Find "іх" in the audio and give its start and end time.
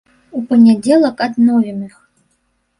1.91-2.03